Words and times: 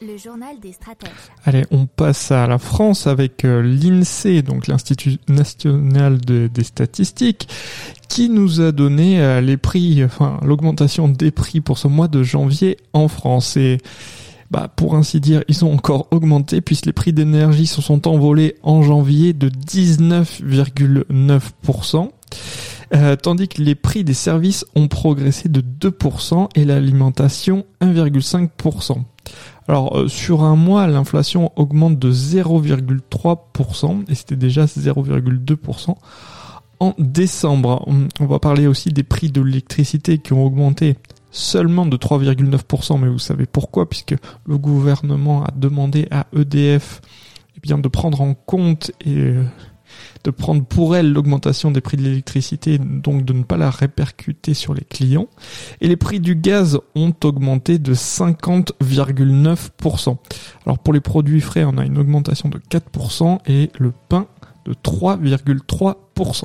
Le 0.00 0.16
journal 0.16 0.60
des 0.62 0.70
stratèges. 0.72 1.10
Allez, 1.44 1.64
on 1.72 1.86
passe 1.86 2.30
à 2.30 2.46
la 2.46 2.58
France 2.58 3.08
avec 3.08 3.44
euh, 3.44 3.60
l'INSEE, 3.62 4.42
donc 4.42 4.68
l'Institut 4.68 5.18
national 5.28 6.20
de- 6.20 6.48
des 6.52 6.62
statistiques, 6.62 7.48
qui 8.08 8.28
nous 8.28 8.60
a 8.60 8.70
donné 8.70 9.20
euh, 9.20 9.40
les 9.40 9.56
prix, 9.56 10.04
enfin 10.04 10.38
l'augmentation 10.44 11.08
des 11.08 11.32
prix 11.32 11.60
pour 11.60 11.78
ce 11.78 11.88
mois 11.88 12.06
de 12.06 12.22
janvier 12.22 12.76
en 12.92 13.08
France. 13.08 13.56
Et 13.56 13.78
bah, 14.52 14.68
pour 14.74 14.94
ainsi 14.94 15.18
dire, 15.20 15.42
ils 15.48 15.64
ont 15.64 15.72
encore 15.74 16.06
augmenté 16.12 16.60
puisque 16.60 16.86
les 16.86 16.92
prix 16.92 17.12
d'énergie 17.12 17.66
se 17.66 17.82
sont 17.82 18.06
envolés 18.06 18.54
en 18.62 18.82
janvier 18.82 19.32
de 19.32 19.48
19,9%. 19.48 22.08
Euh, 22.94 23.16
tandis 23.16 23.48
que 23.48 23.60
les 23.60 23.74
prix 23.74 24.02
des 24.04 24.14
services 24.14 24.64
ont 24.74 24.88
progressé 24.88 25.50
de 25.50 25.60
2% 25.60 26.48
et 26.54 26.64
l'alimentation 26.64 27.66
1,5%. 27.82 29.02
Alors 29.68 29.98
euh, 29.98 30.08
sur 30.08 30.42
un 30.42 30.56
mois, 30.56 30.86
l'inflation 30.86 31.52
augmente 31.56 31.98
de 31.98 32.10
0,3% 32.10 34.04
et 34.08 34.14
c'était 34.14 34.36
déjà 34.36 34.64
0,2% 34.64 35.94
en 36.80 36.94
décembre. 36.98 37.84
On- 37.86 38.26
va 38.26 38.38
parler 38.38 38.66
aussi 38.66 38.90
des 38.90 39.02
prix 39.02 39.30
de 39.30 39.40
l'électricité 39.42 40.18
qui 40.18 40.32
ont 40.32 40.44
augmenté 40.44 40.96
seulement 41.30 41.84
de 41.86 41.96
3,9%, 41.96 42.98
mais 42.98 43.08
vous 43.08 43.18
savez 43.18 43.46
pourquoi 43.46 43.88
Puisque 43.88 44.14
le 44.46 44.58
gouvernement 44.58 45.44
a 45.44 45.50
demandé 45.54 46.08
à 46.10 46.26
EDF 46.34 47.02
eh 47.56 47.60
bien, 47.60 47.78
de 47.78 47.88
prendre 47.88 48.20
en 48.22 48.34
compte 48.34 48.92
et 49.04 49.16
euh, 49.18 49.42
de 50.24 50.30
prendre 50.30 50.64
pour 50.64 50.96
elle 50.96 51.12
l'augmentation 51.12 51.70
des 51.70 51.80
prix 51.80 51.96
de 51.96 52.02
l'électricité, 52.02 52.78
donc 52.78 53.24
de 53.24 53.32
ne 53.32 53.42
pas 53.42 53.56
la 53.56 53.70
répercuter 53.70 54.54
sur 54.54 54.74
les 54.74 54.84
clients. 54.84 55.28
Et 55.80 55.88
les 55.88 55.96
prix 55.96 56.20
du 56.20 56.36
gaz 56.36 56.78
ont 56.94 57.14
augmenté 57.24 57.78
de 57.78 57.94
50,9%. 57.94 60.16
Alors 60.66 60.78
pour 60.78 60.92
les 60.92 61.00
produits 61.00 61.40
frais, 61.40 61.64
on 61.64 61.78
a 61.78 61.84
une 61.84 61.98
augmentation 61.98 62.48
de 62.48 62.58
4% 62.58 63.38
et 63.46 63.70
le 63.78 63.92
pain 64.08 64.26
de 64.64 64.74
3,3%. 64.74 66.44